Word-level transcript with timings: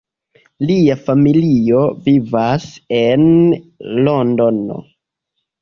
Lia 0.69 0.95
familio 1.09 1.83
vivas 2.07 2.67
en 3.01 3.29
Londono. 4.09 4.81